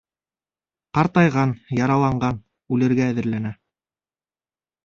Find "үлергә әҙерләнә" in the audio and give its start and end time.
2.77-3.53